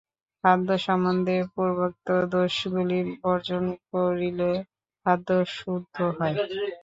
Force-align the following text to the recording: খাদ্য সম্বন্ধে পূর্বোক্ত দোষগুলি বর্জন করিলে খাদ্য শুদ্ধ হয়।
খাদ্য 0.43 0.69
সম্বন্ধে 0.85 1.37
পূর্বোক্ত 1.53 2.07
দোষগুলি 2.31 2.99
বর্জন 3.19 3.63
করিলে 3.89 4.51
খাদ্য 5.05 5.27
শুদ্ধ 5.55 5.95
হয়। 6.17 6.35